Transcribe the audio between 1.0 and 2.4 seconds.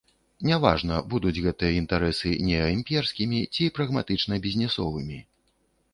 будуць гэтыя інтарэсы